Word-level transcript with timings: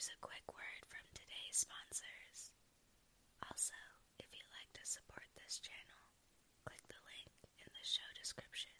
here's 0.00 0.16
a 0.16 0.24
quick 0.24 0.48
word 0.48 0.80
from 0.88 1.04
today's 1.12 1.60
sponsors. 1.60 2.56
Also, 3.52 3.76
if 4.16 4.24
you'd 4.32 4.48
like 4.56 4.72
to 4.72 4.80
support 4.88 5.28
this 5.36 5.60
channel, 5.60 6.00
click 6.64 6.80
the 6.88 6.96
link 7.04 7.28
in 7.60 7.68
the 7.68 7.84
show 7.84 8.08
description. 8.16 8.79